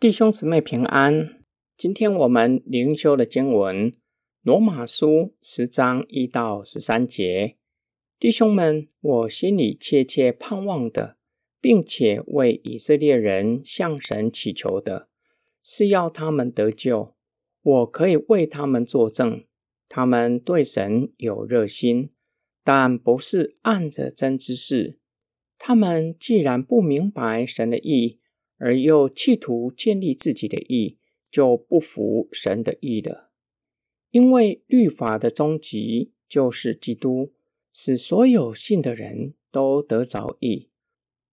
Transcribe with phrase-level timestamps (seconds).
[0.00, 1.42] 弟兄姊妹平安。
[1.76, 3.92] 今天我们灵修的经文
[4.40, 5.06] 《罗马书》
[5.42, 7.58] 十章一到十三节。
[8.18, 11.18] 弟兄们，我心里切切盼望的，
[11.60, 15.10] 并且为以色列人向神祈求的，
[15.62, 17.14] 是要他们得救。
[17.60, 19.44] 我可以为他们作证，
[19.86, 22.08] 他们对神有热心，
[22.64, 24.98] 但不是按着真知识。
[25.58, 28.19] 他们既然不明白神的意，
[28.60, 30.98] 而又企图建立自己的意，
[31.30, 33.30] 就不服神的意了。
[34.10, 37.32] 因为律法的终极就是基督，
[37.72, 40.68] 使所有信的人都得着意。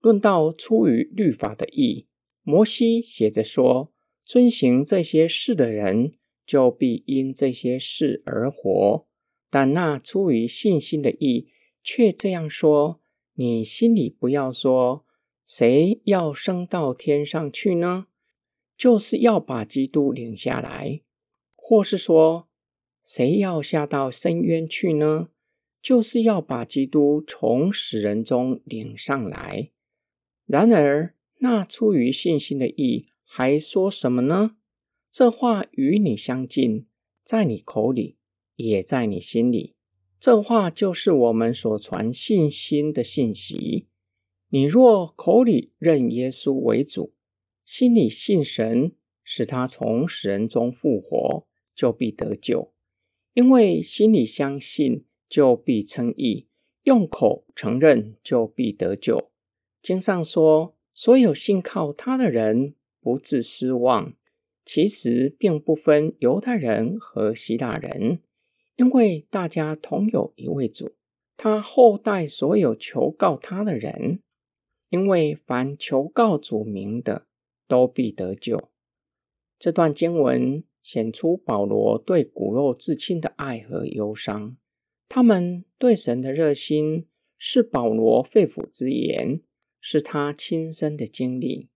[0.00, 2.06] 论到出于律法的意，
[2.42, 3.92] 摩西写着说：
[4.24, 6.12] 遵行这些事的人，
[6.46, 9.06] 就必因这些事而活。
[9.50, 11.48] 但那出于信心的意，
[11.82, 13.02] 却这样说：
[13.34, 15.04] 你心里不要说。
[15.52, 18.06] 谁要升到天上去呢？
[18.78, 21.00] 就是要把基督领下来，
[21.56, 22.46] 或是说，
[23.02, 25.30] 谁要下到深渊去呢？
[25.82, 29.72] 就是要把基督从死人中领上来。
[30.46, 34.54] 然而，那出于信心的义还说什么呢？
[35.10, 36.86] 这话与你相近，
[37.24, 38.18] 在你口里，
[38.54, 39.74] 也在你心里。
[40.20, 43.88] 这话就是我们所传信心的信息。
[44.52, 47.14] 你若口里认耶稣为主，
[47.64, 52.72] 心里信神，使他从死人中复活，就必得救。
[53.32, 56.48] 因为心里相信，就必称义；
[56.82, 59.30] 用口承认，就必得救。
[59.80, 64.14] 经上说，所有信靠他的人，不致失望。
[64.64, 68.18] 其实并不分犹太人和希腊人，
[68.74, 70.96] 因为大家同有一位主，
[71.36, 74.20] 他后代所有求告他的人。
[74.90, 77.26] 因为凡求告主名的，
[77.66, 78.68] 都必得救。
[79.58, 84.56] 这段经文显出保罗对骨肉至亲的爱和忧伤。
[85.08, 87.06] 他们对神的热心，
[87.36, 89.40] 是保罗肺腑之言，
[89.80, 91.68] 是他亲身的经历。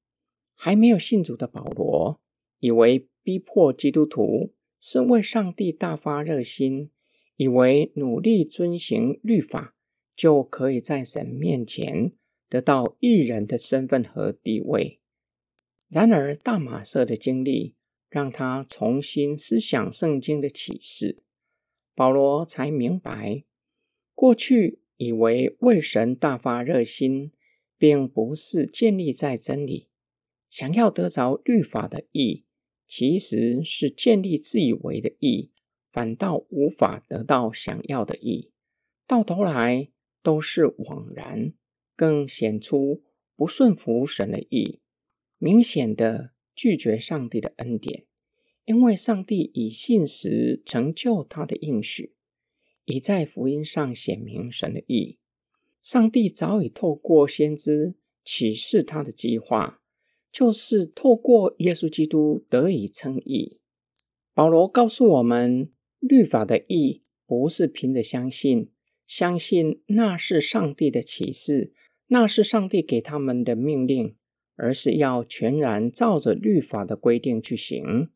[0.55, 2.21] 还没有信主的保罗，
[2.61, 6.91] 以为逼迫基督徒是为上帝大发热心，
[7.37, 9.75] 以为努力遵行律法，
[10.15, 12.13] 就可以在神面前。
[12.55, 15.01] 得到艺人的身份和地位。
[15.91, 17.75] 然而，大马色的经历
[18.09, 21.25] 让他重新思想圣经的启示。
[21.97, 23.43] 保罗才明白，
[24.15, 27.33] 过去以为为神大发热心，
[27.77, 29.89] 并不是建立在真理。
[30.49, 32.45] 想要得着律法的义，
[32.87, 35.51] 其实是建立自以为的义，
[35.91, 38.53] 反倒无法得到想要的义。
[39.09, 39.89] 到头来
[40.23, 41.53] 都是枉然。
[41.97, 43.03] 更显出
[43.37, 44.81] 不顺服神的意，
[45.39, 48.07] 明显的拒绝上帝的恩典，
[48.65, 52.15] 因为上帝以信实成就他的应许，
[52.85, 55.19] 已在福音上显明神的意。
[55.83, 57.95] 上帝早已透过先知
[58.25, 59.83] 启示他的计划，
[60.33, 63.61] 就是透过耶稣基督得以称义。
[64.33, 68.71] 保罗告诉我们，律法的义不是凭着相信，
[69.07, 71.73] 相信那是上帝的启示。
[72.07, 74.17] 那是上帝给他们的命令，
[74.57, 78.11] 而是要全然照着律法的规定去行。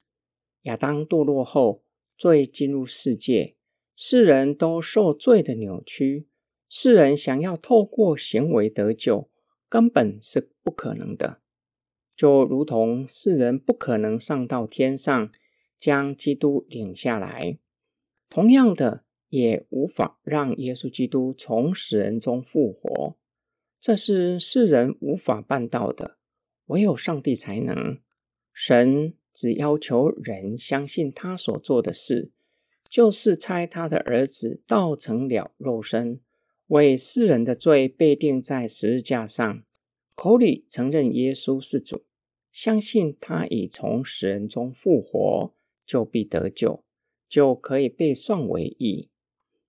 [0.63, 1.83] 亚当堕落后，
[2.17, 3.57] 罪进入世界，
[3.97, 6.29] 世人都受罪的扭曲。
[6.69, 9.31] 世人想要透过行为得救，
[9.69, 11.41] 根本是不可能的。
[12.15, 15.31] 就如同世人不可能上到天上
[15.79, 17.59] 将基督领下来，
[18.29, 23.17] 同样的，也无法让耶稣基督从死人中复活。
[23.81, 26.17] 这是世人无法办到的，
[26.67, 27.99] 唯有上帝才能。
[28.53, 32.33] 神只要求人相信他所做的事，
[32.89, 36.21] 就是差他的儿子道成了肉身，
[36.67, 39.63] 为世人的罪被钉在十字架上，
[40.17, 42.05] 口里承认耶稣是主，
[42.51, 45.55] 相信他已从死人中复活，
[45.87, 46.83] 就必得救，
[47.29, 49.09] 就可以被算为义，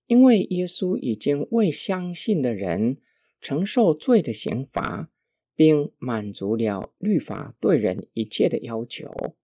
[0.08, 2.96] 因为耶稣已经为相信的人。
[3.40, 5.10] 承受罪的刑罚，
[5.54, 9.34] 并满足了律法对人一切的要求，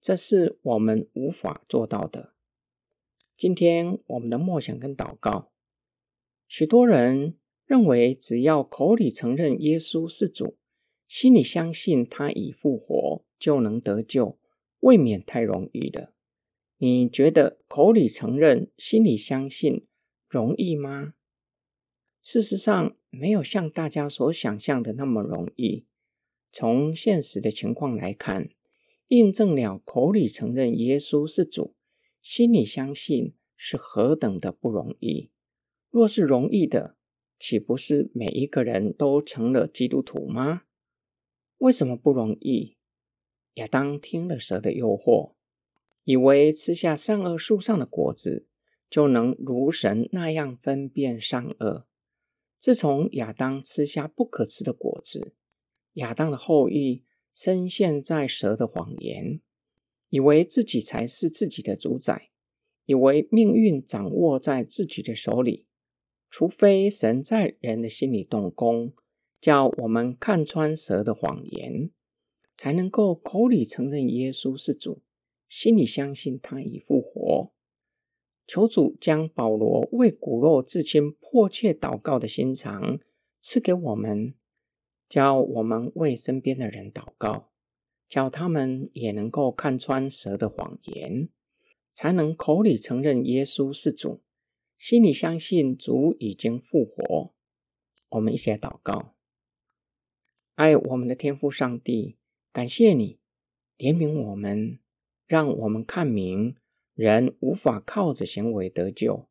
[0.00, 2.34] 这是我们无法做到的。
[3.36, 5.52] 今天我们的默想跟祷告，
[6.46, 10.56] 许多人认为只要口里承认耶稣是主，
[11.06, 14.38] 心里相信他已复活，就能得救，
[14.80, 16.12] 未免太容易了。
[16.78, 19.86] 你觉得口里承认、心里相信
[20.28, 21.14] 容易吗？
[22.22, 25.86] 事实上，没有像大家所想象的那么容易。
[26.50, 28.50] 从现实的情况来看，
[29.08, 31.74] 印证了口里承认耶稣是主，
[32.22, 35.30] 心里相信是何等的不容易。
[35.90, 36.96] 若是容易的，
[37.38, 40.62] 岂不是每一个人都成了基督徒吗？
[41.58, 42.76] 为什么不容易？
[43.54, 45.32] 亚当听了蛇的诱惑，
[46.04, 48.46] 以为吃下善恶树上的果子，
[48.88, 51.87] 就能如神那样分辨善恶。
[52.58, 55.32] 自从亚当吃下不可吃的果子，
[55.94, 59.40] 亚当的后裔深陷在蛇的谎言，
[60.08, 62.30] 以为自己才是自己的主宰，
[62.84, 65.66] 以为命运掌握在自己的手里。
[66.30, 68.92] 除非神在人的心里动工，
[69.40, 71.90] 叫我们看穿蛇的谎言，
[72.52, 75.00] 才能够口里承认耶稣是主，
[75.48, 77.52] 心里相信他已复活。
[78.48, 82.98] 求主将保罗为骨肉至亲迫切祷告的心肠
[83.42, 84.34] 赐给我们，
[85.06, 87.50] 教我们为身边的人祷告，
[88.08, 91.28] 叫他们也能够看穿蛇的谎言，
[91.92, 94.22] 才能口里承认耶稣是主。
[94.78, 97.34] 心里相信主已经复活，
[98.08, 99.14] 我们一起来祷告。
[100.54, 102.16] 爱我们的天父上帝，
[102.50, 103.18] 感谢你
[103.76, 104.78] 怜悯我们，
[105.26, 106.56] 让我们看明
[106.98, 109.28] 人无法靠着行为得救，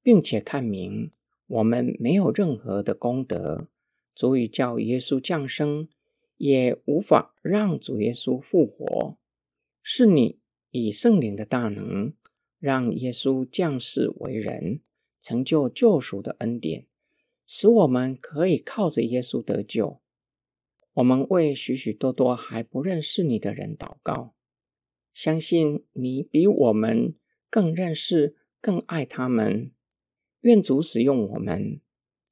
[0.00, 1.10] 并且看明
[1.48, 3.66] 我们没有任何的功德
[4.14, 5.88] 足以叫耶稣降生，
[6.36, 9.18] 也无法让主耶稣复活。
[9.82, 10.38] 是你
[10.70, 12.14] 以圣灵的大能。
[12.60, 14.82] 让耶稣降世为人，
[15.18, 16.86] 成就救赎的恩典，
[17.46, 20.02] 使我们可以靠着耶稣得救。
[20.92, 24.34] 我们为许许多多还不认识你的人祷告，
[25.22, 27.14] 相信你比我们
[27.50, 29.70] 更认识、更爱他们。
[30.40, 31.82] 愿主使用我们，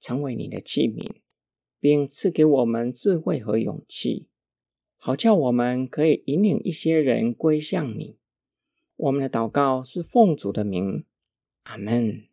[0.00, 1.16] 成为你的器皿，
[1.78, 4.28] 并赐给我们智慧和勇气，
[4.96, 8.16] 好叫我们可以引领一些人归向你。
[8.96, 11.04] 我们的祷告是奉主的名，
[11.64, 12.27] 阿门。